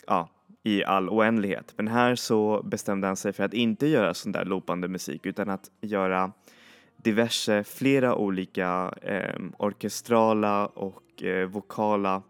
ja, 0.08 0.30
i 0.64 0.84
all 0.84 1.10
oändlighet. 1.10 1.74
Men 1.78 1.88
här 1.88 2.16
så 2.16 2.64
bestämde 2.64 3.08
han 3.08 3.16
sig 3.16 3.34
för 3.34 3.44
att 3.44 3.54
inte 3.54 3.88
göra 3.88 4.14
sån 4.14 4.32
där 4.32 4.46
loopande 4.46 4.88
musik 4.88 5.26
utan 5.26 5.50
att 5.50 5.72
göra 5.82 6.32
diverse, 6.98 7.64
flera 7.64 8.16
olika 8.16 8.94
eh, 9.02 9.42
orkestrala 9.58 10.66
och 10.66 11.24
eh, 11.24 11.48
vokala 11.48 12.24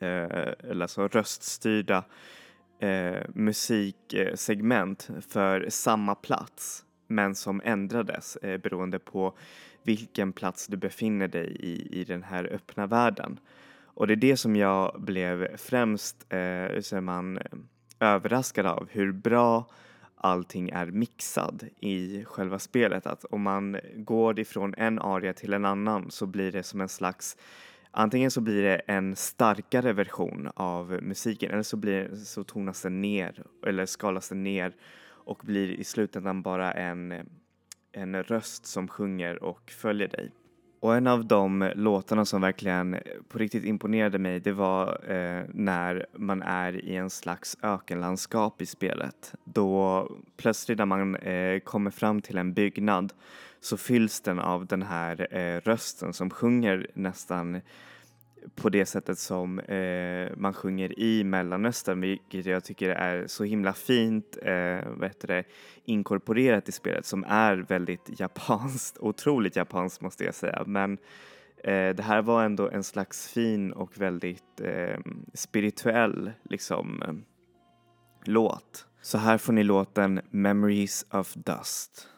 eh, 0.00 0.52
eller 0.70 0.82
alltså 0.82 1.08
röststyrda 1.08 2.04
eh, 2.78 3.22
musiksegment 3.34 5.10
för 5.28 5.66
samma 5.68 6.14
plats 6.14 6.84
men 7.06 7.34
som 7.34 7.60
ändrades 7.64 8.36
eh, 8.36 8.60
beroende 8.60 8.98
på 8.98 9.34
vilken 9.82 10.32
plats 10.32 10.66
du 10.66 10.76
befinner 10.76 11.28
dig 11.28 11.56
i, 11.60 12.00
i 12.00 12.04
den 12.04 12.22
här 12.22 12.44
öppna 12.44 12.86
världen. 12.86 13.40
Och 13.84 14.06
det 14.06 14.14
är 14.14 14.16
det 14.16 14.36
som 14.36 14.56
jag 14.56 15.00
blev 15.00 15.56
främst 15.56 16.26
eh, 16.32 17.00
man, 17.00 17.38
eh, 17.38 17.44
överraskad 18.00 18.66
av, 18.66 18.88
hur 18.90 19.12
bra 19.12 19.66
allting 20.16 20.70
är 20.70 20.86
mixad 20.86 21.66
i 21.80 22.24
själva 22.24 22.58
spelet. 22.58 23.06
Att 23.06 23.24
om 23.24 23.42
man 23.42 23.76
går 23.96 24.38
ifrån 24.40 24.74
en 24.76 24.98
aria 24.98 25.32
till 25.32 25.52
en 25.52 25.64
annan 25.64 26.10
så 26.10 26.26
blir 26.26 26.52
det 26.52 26.62
som 26.62 26.80
en 26.80 26.88
slags 26.88 27.36
Antingen 27.90 28.30
så 28.30 28.40
blir 28.40 28.62
det 28.62 28.76
en 28.76 29.16
starkare 29.16 29.92
version 29.92 30.50
av 30.54 30.98
musiken 31.02 31.50
eller 31.50 31.62
så, 31.62 31.76
blir, 31.76 32.14
så 32.14 32.44
tonas 32.44 32.82
den 32.82 33.00
ner 33.00 33.42
eller 33.66 33.86
skalas 33.86 34.28
den 34.28 34.42
ner 34.42 34.72
och 35.06 35.40
blir 35.44 35.70
i 35.70 35.84
slutändan 35.84 36.42
bara 36.42 36.72
en, 36.72 37.14
en 37.92 38.22
röst 38.22 38.66
som 38.66 38.88
sjunger 38.88 39.42
och 39.42 39.70
följer 39.70 40.08
dig. 40.08 40.30
Och 40.80 40.96
en 40.96 41.06
av 41.06 41.24
de 41.24 41.72
låtarna 41.74 42.24
som 42.24 42.40
verkligen 42.40 42.96
på 43.28 43.38
riktigt 43.38 43.64
imponerade 43.64 44.18
mig 44.18 44.40
det 44.40 44.52
var 44.52 45.10
eh, 45.12 45.44
när 45.54 46.06
man 46.12 46.42
är 46.42 46.84
i 46.84 46.96
en 46.96 47.10
slags 47.10 47.56
ökenlandskap 47.62 48.62
i 48.62 48.66
spelet. 48.66 49.34
Då 49.44 50.08
plötsligt 50.36 50.78
när 50.78 50.86
man 50.86 51.16
eh, 51.16 51.60
kommer 51.60 51.90
fram 51.90 52.20
till 52.20 52.38
en 52.38 52.52
byggnad 52.52 53.12
så 53.60 53.76
fylls 53.76 54.20
den 54.20 54.38
av 54.38 54.66
den 54.66 54.82
här 54.82 55.36
eh, 55.36 55.60
rösten 55.60 56.12
som 56.12 56.30
sjunger 56.30 56.86
nästan 56.94 57.60
på 58.54 58.68
det 58.68 58.86
sättet 58.86 59.18
som 59.18 59.58
eh, 59.58 60.28
man 60.36 60.54
sjunger 60.54 60.98
i 60.98 61.24
Mellanöstern 61.24 62.00
vilket 62.00 62.46
jag 62.46 62.64
tycker 62.64 62.90
är 62.90 63.26
så 63.26 63.44
himla 63.44 63.72
fint 63.72 64.38
eh, 64.42 64.80
vad 64.86 65.10
det, 65.20 65.44
inkorporerat 65.84 66.68
i 66.68 66.72
spelet 66.72 67.06
som 67.06 67.24
är 67.24 67.56
väldigt 67.56 68.10
japanskt, 68.20 68.98
otroligt 68.98 69.56
japanskt 69.56 70.00
måste 70.00 70.24
jag 70.24 70.34
säga 70.34 70.62
men 70.66 70.92
eh, 71.64 71.94
det 71.94 72.02
här 72.02 72.22
var 72.22 72.44
ändå 72.44 72.68
en 72.68 72.84
slags 72.84 73.28
fin 73.28 73.72
och 73.72 74.00
väldigt 74.00 74.60
eh, 74.60 75.00
spirituell 75.34 76.32
liksom 76.42 77.02
låt. 78.24 78.86
Så 79.02 79.18
här 79.18 79.38
får 79.38 79.52
ni 79.52 79.62
låten 79.62 80.20
Memories 80.30 81.06
of 81.10 81.34
Dust. 81.34 82.08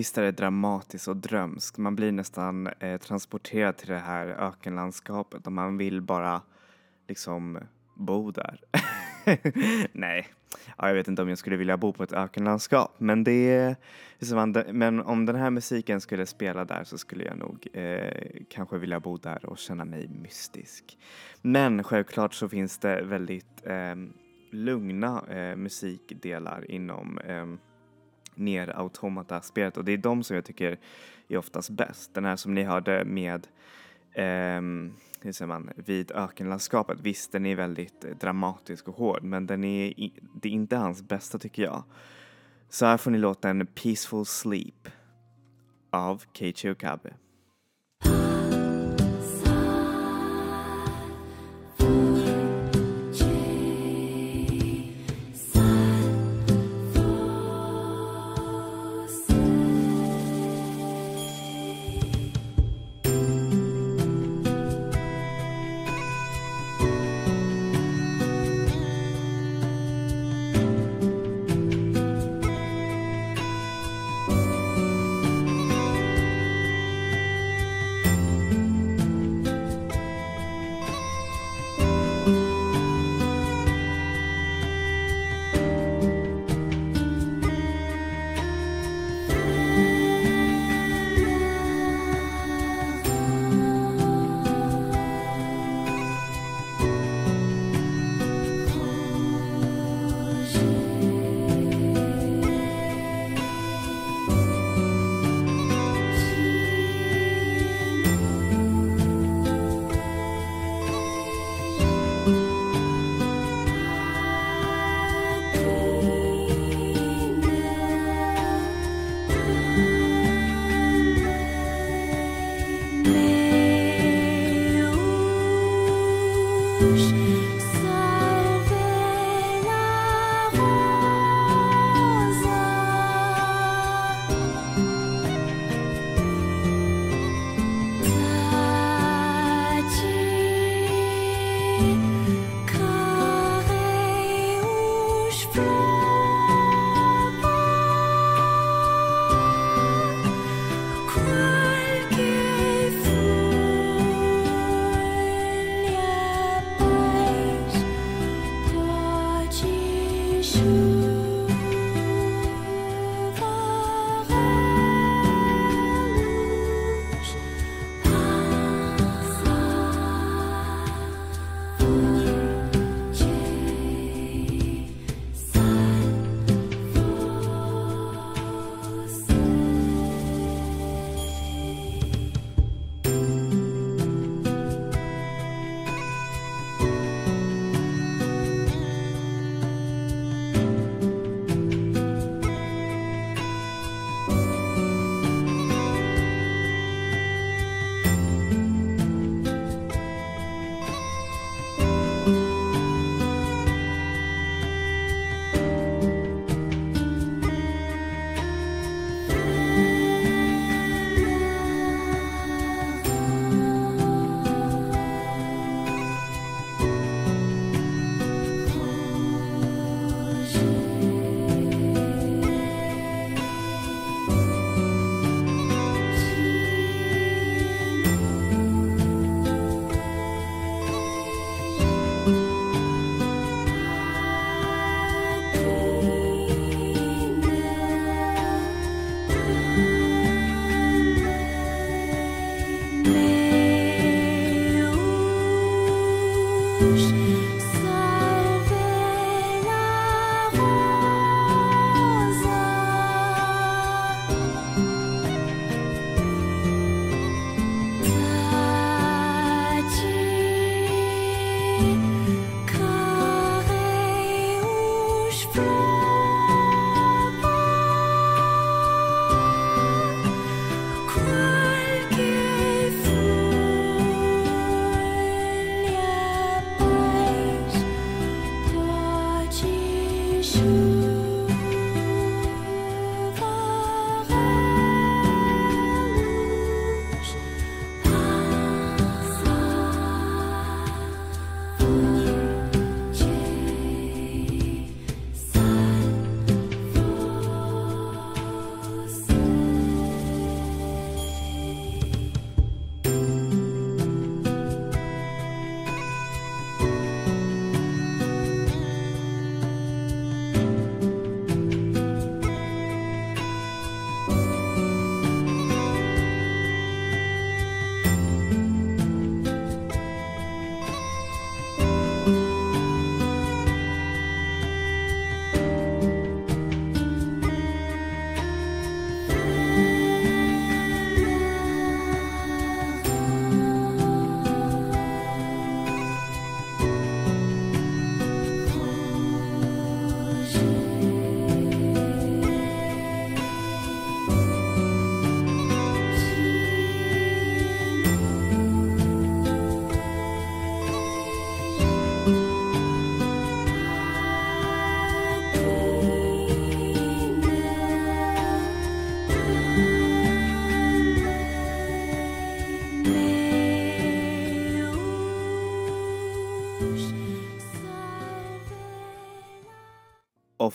Visst 0.00 0.18
är 0.18 0.22
det 0.22 0.32
dramatiskt 0.32 1.08
och 1.08 1.16
drömskt. 1.16 1.78
Man 1.78 1.96
blir 1.96 2.12
nästan 2.12 2.66
eh, 2.66 3.00
transporterad 3.00 3.76
till 3.76 3.88
det 3.88 3.98
här 3.98 4.26
ökenlandskapet 4.26 5.46
och 5.46 5.52
man 5.52 5.76
vill 5.76 6.02
bara 6.02 6.42
liksom 7.08 7.58
bo 7.94 8.30
där. 8.30 8.60
Nej, 9.92 10.26
ja, 10.78 10.88
jag 10.88 10.94
vet 10.94 11.08
inte 11.08 11.22
om 11.22 11.28
jag 11.28 11.38
skulle 11.38 11.56
vilja 11.56 11.76
bo 11.76 11.92
på 11.92 12.02
ett 12.02 12.12
ökenlandskap, 12.12 12.94
men 12.98 13.24
det 13.24 13.76
liksom, 14.18 14.64
men 14.72 15.00
om 15.00 15.26
den 15.26 15.36
här 15.36 15.50
musiken 15.50 16.00
skulle 16.00 16.26
spela 16.26 16.64
där 16.64 16.84
så 16.84 16.98
skulle 16.98 17.24
jag 17.24 17.38
nog 17.38 17.68
eh, 17.72 18.42
kanske 18.50 18.78
vilja 18.78 19.00
bo 19.00 19.16
där 19.16 19.46
och 19.46 19.58
känna 19.58 19.84
mig 19.84 20.08
mystisk. 20.08 20.98
Men 21.42 21.84
självklart 21.84 22.34
så 22.34 22.48
finns 22.48 22.78
det 22.78 23.02
väldigt 23.02 23.66
eh, 23.66 23.94
lugna 24.50 25.24
eh, 25.28 25.56
musikdelar 25.56 26.70
inom 26.70 27.18
eh, 27.18 27.46
ner 28.40 28.78
automata-spelet 28.78 29.76
och 29.76 29.84
det 29.84 29.92
är 29.92 29.98
de 29.98 30.22
som 30.22 30.36
jag 30.36 30.44
tycker 30.44 30.78
är 31.28 31.36
oftast 31.36 31.70
bäst. 31.70 32.14
Den 32.14 32.24
här 32.24 32.36
som 32.36 32.54
ni 32.54 32.62
hörde 32.62 33.04
med 33.04 33.46
um, 34.16 34.94
hur 35.20 35.32
säger 35.32 35.46
man, 35.46 35.70
vid 35.76 36.10
ökenlandskapet. 36.10 37.00
Visst, 37.00 37.32
den 37.32 37.46
är 37.46 37.56
väldigt 37.56 38.00
dramatisk 38.00 38.88
och 38.88 38.96
hård, 38.96 39.22
men 39.22 39.46
den 39.46 39.64
är, 39.64 39.94
det 40.34 40.48
är 40.48 40.52
inte 40.52 40.76
hans 40.76 41.02
bästa 41.02 41.38
tycker 41.38 41.62
jag. 41.62 41.82
Så 42.68 42.86
här 42.86 42.96
får 42.96 43.10
ni 43.10 43.18
låten 43.18 43.66
Peaceful 43.66 44.26
Sleep 44.26 44.88
av 45.90 46.22
Keiichi 46.32 46.70
Okabe. 46.70 47.14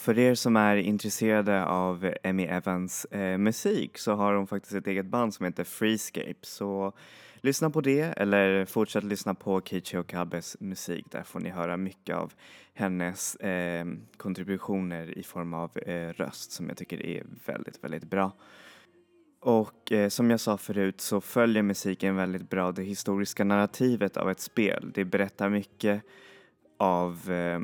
För 0.06 0.20
er 0.20 0.36
som 0.36 0.56
är 0.56 0.76
intresserade 0.76 1.66
av 1.66 2.14
Emmy 2.24 2.44
Evans 2.44 3.06
eh, 3.06 3.38
musik 3.38 3.98
så 3.98 4.14
har 4.14 4.34
hon 4.34 4.48
faktiskt 4.48 4.76
ett 4.76 4.88
eget 4.88 5.06
band 5.06 5.34
som 5.34 5.46
heter 5.46 5.64
Freescape. 5.64 6.36
Så 6.42 6.94
lyssna 7.42 7.70
på 7.70 7.82
det 7.82 8.02
eller 8.02 8.66
fortsätt 8.66 9.04
lyssna 9.04 9.36
på 9.36 9.62
Kichi 9.62 9.98
Okabes 9.98 10.58
musik. 10.60 11.06
Där 11.12 11.24
får 11.24 11.40
ni 11.40 11.50
höra 11.50 11.78
mycket 11.78 12.16
av 12.16 12.34
hennes 12.74 13.36
eh, 13.36 13.86
kontributioner 14.18 15.18
i 15.18 15.24
form 15.24 15.54
av 15.54 15.78
eh, 15.78 16.10
röst 16.10 16.52
som 16.52 16.68
jag 16.68 16.78
tycker 16.78 17.06
är 17.06 17.24
väldigt, 17.46 17.84
väldigt 17.84 18.10
bra. 18.10 18.32
Och 19.40 19.92
eh, 19.92 20.10
som 20.10 20.32
jag 20.32 20.40
sa 20.40 20.58
förut 20.58 21.02
så 21.02 21.22
följer 21.22 21.64
musiken 21.64 22.16
väldigt 22.16 22.50
bra 22.50 22.72
det 22.72 22.84
historiska 22.84 23.44
narrativet 23.44 24.18
av 24.18 24.30
ett 24.30 24.40
spel. 24.40 24.92
Det 24.94 25.06
berättar 25.06 25.50
mycket 25.50 26.02
av 26.78 27.32
eh, 27.32 27.60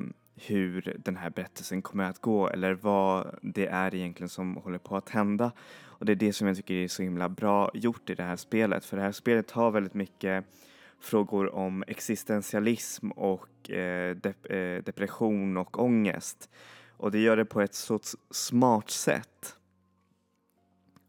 hur 0.45 0.97
den 0.99 1.15
här 1.17 1.29
berättelsen 1.29 1.81
kommer 1.81 2.03
att 2.03 2.19
gå 2.19 2.49
eller 2.49 2.73
vad 2.73 3.35
det 3.41 3.67
är 3.67 3.95
egentligen 3.95 4.29
som 4.29 4.55
håller 4.55 4.77
på 4.77 4.97
att 4.97 5.09
hända. 5.09 5.51
Och 5.83 6.05
det 6.05 6.11
är 6.11 6.15
det 6.15 6.33
som 6.33 6.47
jag 6.47 6.57
tycker 6.57 6.73
är 6.73 6.87
så 6.87 7.03
himla 7.03 7.29
bra 7.29 7.71
gjort 7.73 8.09
i 8.09 8.15
det 8.15 8.23
här 8.23 8.35
spelet. 8.35 8.85
För 8.85 8.97
det 8.97 9.03
här 9.03 9.11
spelet 9.11 9.51
har 9.51 9.71
väldigt 9.71 9.93
mycket 9.93 10.45
frågor 10.99 11.55
om 11.55 11.83
existentialism 11.87 13.11
och 13.11 13.71
eh, 13.71 14.15
dep 14.15 14.51
eh, 14.51 14.83
depression 14.83 15.57
och 15.57 15.79
ångest. 15.79 16.49
Och 16.97 17.11
det 17.11 17.19
gör 17.19 17.37
det 17.37 17.45
på 17.45 17.61
ett 17.61 17.73
så 17.73 17.99
smart 18.31 18.89
sätt. 18.89 19.55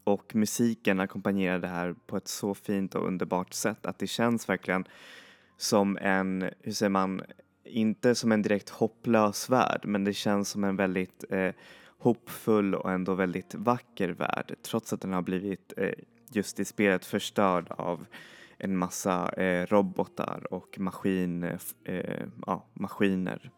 Och 0.03 0.35
musiken 0.35 0.99
ackompanjerar 0.99 1.59
det 1.59 1.67
här 1.67 1.95
på 2.05 2.17
ett 2.17 2.27
så 2.27 2.53
fint 2.53 2.95
och 2.95 3.07
underbart 3.07 3.53
sätt 3.53 3.85
att 3.85 3.99
det 3.99 4.07
känns 4.07 4.49
verkligen 4.49 4.85
som 5.57 5.97
en, 6.01 6.49
hur 6.59 6.71
säger 6.71 6.89
man, 6.89 7.21
inte 7.65 8.15
som 8.15 8.31
en 8.31 8.41
direkt 8.41 8.69
hopplös 8.69 9.49
värld 9.49 9.81
men 9.83 10.03
det 10.03 10.13
känns 10.13 10.49
som 10.49 10.63
en 10.63 10.75
väldigt 10.75 11.23
eh, 11.29 11.51
hoppfull 11.97 12.75
och 12.75 12.91
ändå 12.91 13.13
väldigt 13.13 13.55
vacker 13.55 14.09
värld 14.09 14.55
trots 14.61 14.93
att 14.93 15.01
den 15.01 15.13
har 15.13 15.21
blivit 15.21 15.73
eh, 15.77 15.93
just 16.31 16.59
i 16.59 16.65
spelet 16.65 17.05
förstörd 17.05 17.71
av 17.71 18.05
en 18.57 18.77
massa 18.77 19.29
eh, 19.29 19.65
robotar 19.65 20.53
och 20.53 20.79
maskin, 20.79 21.43
eh, 21.43 21.59
eh 21.85 22.25
ja, 22.45 22.65
maskiner. 22.73 23.51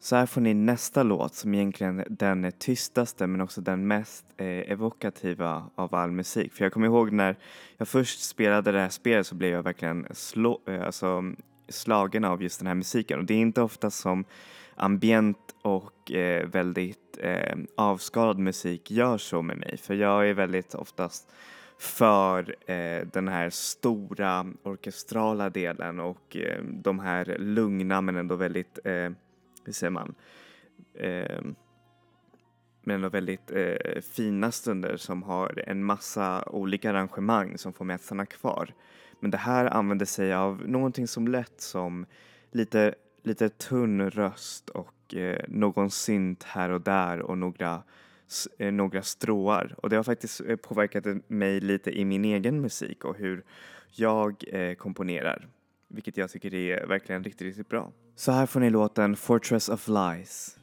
Så 0.00 0.16
här 0.16 0.26
får 0.26 0.40
ni 0.40 0.54
nästa 0.54 1.02
låt 1.02 1.34
som 1.34 1.54
egentligen 1.54 2.04
den 2.10 2.52
tystaste 2.58 3.26
men 3.26 3.40
också 3.40 3.60
den 3.60 3.86
mest 3.86 4.26
eh, 4.36 4.46
evokativa 4.46 5.70
av 5.74 5.94
all 5.94 6.10
musik. 6.10 6.52
För 6.52 6.64
jag 6.64 6.72
kommer 6.72 6.86
ihåg 6.86 7.12
när 7.12 7.36
jag 7.76 7.88
först 7.88 8.20
spelade 8.20 8.72
det 8.72 8.80
här 8.80 8.88
spelet 8.88 9.26
så 9.26 9.34
blev 9.34 9.50
jag 9.50 9.62
verkligen 9.62 10.06
slå, 10.10 10.60
eh, 10.66 10.82
alltså, 10.82 11.32
slagen 11.68 12.24
av 12.24 12.42
just 12.42 12.58
den 12.60 12.66
här 12.66 12.74
musiken. 12.74 13.18
Och 13.18 13.24
det 13.24 13.34
är 13.34 13.38
inte 13.38 13.62
ofta 13.62 13.90
som 13.90 14.24
ambient 14.74 15.54
och 15.62 16.12
eh, 16.12 16.46
väldigt 16.48 17.18
eh, 17.18 17.56
avskalad 17.76 18.38
musik 18.38 18.90
gör 18.90 19.18
så 19.18 19.42
med 19.42 19.58
mig. 19.58 19.76
För 19.76 19.94
jag 19.94 20.28
är 20.28 20.34
väldigt 20.34 20.74
oftast 20.74 21.28
för 21.78 22.56
eh, 22.70 23.06
den 23.12 23.28
här 23.28 23.50
stora 23.50 24.46
orkestrala 24.62 25.50
delen 25.50 26.00
och 26.00 26.36
eh, 26.36 26.62
de 26.62 26.98
här 26.98 27.36
lugna 27.38 28.00
men 28.00 28.16
ändå 28.16 28.34
väldigt, 28.34 28.78
eh, 28.84 29.10
hur 29.64 29.72
säger 29.72 29.90
man, 29.90 30.14
eh, 30.94 31.42
men 32.82 32.94
ändå 32.94 33.08
väldigt 33.08 33.50
eh, 33.50 34.00
fina 34.12 34.52
stunder 34.52 34.96
som 34.96 35.22
har 35.22 35.62
en 35.66 35.84
massa 35.84 36.44
olika 36.46 36.90
arrangemang 36.90 37.58
som 37.58 37.72
får 37.72 37.84
mig 37.84 37.94
att 37.94 38.02
stanna 38.02 38.26
kvar. 38.26 38.74
Men 39.20 39.30
det 39.30 39.38
här 39.38 39.66
använder 39.66 40.06
sig 40.06 40.34
av 40.34 40.68
någonting 40.68 41.08
som 41.08 41.28
lätt 41.28 41.60
som 41.60 42.06
lite, 42.50 42.94
lite 43.22 43.48
tunn 43.48 44.10
röst 44.10 44.68
och 44.68 45.14
eh, 45.14 45.44
någon 45.48 45.90
synt 45.90 46.42
här 46.42 46.70
och 46.70 46.80
där 46.80 47.20
och 47.20 47.38
några, 47.38 47.82
eh, 48.58 48.72
några 48.72 49.02
stråar. 49.02 49.74
Och 49.78 49.90
det 49.90 49.96
har 49.96 50.02
faktiskt 50.02 50.40
eh, 50.40 50.56
påverkat 50.56 51.04
mig 51.28 51.60
lite 51.60 51.98
i 51.98 52.04
min 52.04 52.24
egen 52.24 52.60
musik 52.60 53.04
och 53.04 53.16
hur 53.16 53.44
jag 53.90 54.44
eh, 54.48 54.74
komponerar. 54.74 55.48
Vilket 55.88 56.16
jag 56.16 56.30
tycker 56.30 56.54
är 56.54 56.86
verkligen 56.86 57.24
riktigt, 57.24 57.46
riktigt 57.46 57.68
bra. 57.68 57.92
Så 58.16 58.32
här 58.32 58.46
får 58.46 58.60
ni 58.60 58.70
låten 58.70 59.16
Fortress 59.16 59.68
of 59.68 59.88
Lies. 59.88 60.57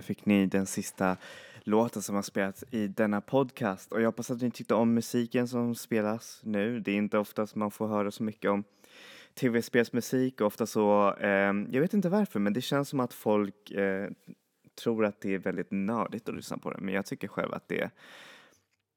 Där 0.00 0.04
fick 0.04 0.26
ni 0.26 0.46
den 0.46 0.66
sista 0.66 1.16
låten 1.64 2.02
som 2.02 2.14
har 2.14 2.22
spelats 2.22 2.64
i 2.70 2.86
denna 2.88 3.20
podcast. 3.20 3.92
Och 3.92 4.00
jag 4.00 4.06
hoppas 4.06 4.30
att 4.30 4.42
ni 4.42 4.50
tyckte 4.50 4.74
om 4.74 4.94
musiken 4.94 5.48
som 5.48 5.74
spelas 5.74 6.40
nu. 6.44 6.80
Det 6.80 6.92
är 6.92 6.96
inte 6.96 7.18
ofta 7.18 7.46
som 7.46 7.58
man 7.58 7.70
får 7.70 7.88
höra 7.88 8.10
så 8.10 8.22
mycket 8.22 8.50
om 8.50 8.64
tv-spelsmusik. 9.34 10.40
Ofta 10.40 10.66
så, 10.66 11.14
eh, 11.14 11.52
jag 11.70 11.80
vet 11.80 11.94
inte 11.94 12.08
varför, 12.08 12.40
men 12.40 12.52
det 12.52 12.60
känns 12.60 12.88
som 12.88 13.00
att 13.00 13.14
folk 13.14 13.70
eh, 13.70 14.10
tror 14.82 15.04
att 15.04 15.20
det 15.20 15.34
är 15.34 15.38
väldigt 15.38 15.70
nördigt 15.70 16.28
att 16.28 16.34
lyssna 16.34 16.58
på 16.58 16.70
det, 16.70 16.78
men 16.80 16.94
jag 16.94 17.06
tycker 17.06 17.28
själv 17.28 17.54
att 17.54 17.68
det 17.68 17.90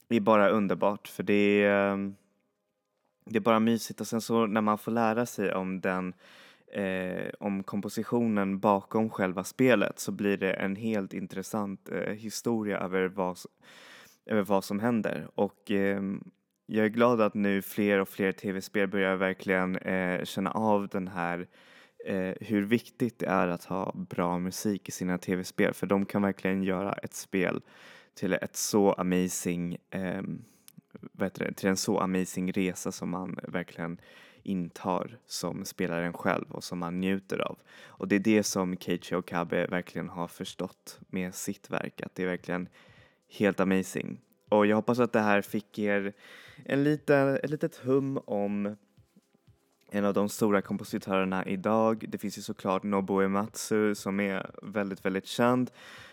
är 0.09 0.19
bara 0.19 0.49
underbart 0.49 1.07
för 1.07 1.23
det 1.23 1.63
är, 1.63 1.91
eh, 1.91 1.97
det 3.25 3.37
är 3.37 3.41
bara 3.41 3.59
mysigt. 3.59 4.01
Och 4.01 4.07
sen 4.07 4.21
så 4.21 4.45
när 4.45 4.61
man 4.61 4.77
får 4.77 4.91
lära 4.91 5.25
sig 5.25 5.53
om 5.53 5.81
den 5.81 6.13
eh, 6.73 7.29
om 7.39 7.63
kompositionen 7.63 8.59
bakom 8.59 9.09
själva 9.09 9.43
spelet 9.43 9.99
så 9.99 10.11
blir 10.11 10.37
det 10.37 10.53
en 10.53 10.75
helt 10.75 11.13
intressant 11.13 11.89
eh, 11.89 12.13
historia 12.13 12.79
över 12.79 13.07
vad, 13.07 13.37
över 14.25 14.43
vad 14.43 14.63
som 14.63 14.79
händer. 14.79 15.27
Och 15.35 15.71
eh, 15.71 16.01
jag 16.65 16.85
är 16.85 16.89
glad 16.89 17.21
att 17.21 17.33
nu 17.33 17.61
fler 17.61 17.99
och 17.99 18.09
fler 18.09 18.31
tv-spel 18.31 18.87
börjar 18.87 19.15
verkligen 19.15 19.75
eh, 19.75 20.23
känna 20.23 20.51
av 20.51 20.87
den 20.87 21.07
här 21.07 21.47
eh, 22.05 22.33
hur 22.41 22.61
viktigt 22.61 23.19
det 23.19 23.25
är 23.25 23.47
att 23.47 23.63
ha 23.63 23.91
bra 23.95 24.39
musik 24.39 24.89
i 24.89 24.91
sina 24.91 25.17
tv-spel. 25.17 25.73
För 25.73 25.87
de 25.87 26.05
kan 26.05 26.21
verkligen 26.21 26.63
göra 26.63 26.93
ett 26.93 27.13
spel 27.13 27.61
till 28.15 28.33
ett 28.33 28.55
så 28.55 28.93
amazing 28.93 29.77
eh, 29.89 30.21
det, 31.13 31.53
till 31.53 31.69
en 31.69 31.77
så 31.77 31.99
amazing 31.99 32.51
resa 32.51 32.91
som 32.91 33.09
man 33.09 33.39
verkligen 33.47 33.97
intar 34.43 35.17
som 35.25 35.65
spelaren 35.65 36.13
själv 36.13 36.45
och 36.51 36.63
som 36.63 36.79
man 36.79 36.99
njuter 36.99 37.39
av. 37.39 37.59
Och 37.85 38.07
det 38.07 38.15
är 38.15 38.19
det 38.19 38.43
som 38.43 38.77
Keiichi 38.77 39.15
Okabe 39.15 39.67
verkligen 39.67 40.09
har 40.09 40.27
förstått 40.27 40.99
med 41.07 41.35
sitt 41.35 41.69
verk, 41.69 42.01
att 42.01 42.15
det 42.15 42.23
är 42.23 42.27
verkligen 42.27 42.67
helt 43.29 43.59
amazing. 43.59 44.21
Och 44.49 44.65
jag 44.65 44.75
hoppas 44.75 44.99
att 44.99 45.13
det 45.13 45.19
här 45.21 45.41
fick 45.41 45.79
er 45.79 46.13
en 46.65 46.83
liten, 46.83 47.37
ett 47.43 47.49
litet 47.49 47.75
hum 47.75 48.19
om 48.25 48.75
en 49.91 50.05
av 50.05 50.13
de 50.13 50.29
stora 50.29 50.61
kompositörerna 50.61 51.45
idag. 51.45 52.05
Det 52.09 52.17
finns 52.17 52.37
ju 52.37 52.41
såklart 52.41 52.83
Nobuo 52.83 53.21
Ematsu 53.21 53.95
som 53.95 54.19
är 54.19 54.51
väldigt, 54.61 55.05
väldigt 55.05 55.25
känd. 55.25 55.71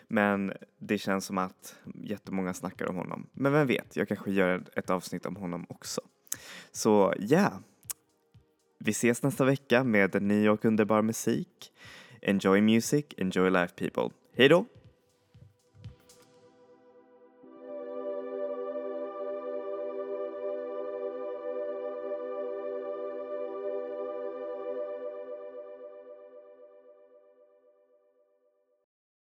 Men 0.09 0.53
det 0.79 0.99
känns 0.99 1.25
som 1.25 1.39
att 1.39 1.77
jättemånga 1.95 2.55
snackar 2.55 2.89
om 2.89 2.97
honom. 2.97 3.27
Men 3.33 3.53
vem 3.53 3.67
vet, 3.67 3.97
jag 3.97 4.09
kanske 4.09 4.31
gör 4.31 4.65
ett 4.77 4.91
avsnitt 4.91 5.27
om 5.27 5.37
honom 5.37 5.67
också. 5.69 6.01
Så 6.73 7.15
ja, 7.19 7.39
yeah 7.39 7.53
vi 8.85 8.91
ses 8.91 9.23
nästa 9.23 9.45
vecka 9.45 9.85
med 9.85 10.23
ny 10.23 10.49
och 10.49 10.65
underbar 10.65 11.03
musik. 11.03 11.73
Enjoy 12.23 12.61
music, 12.61 13.05
enjoy 13.17 13.51
life 13.51 13.75
people. 13.77 14.17
Hej 14.37 14.49
då! 14.49 14.67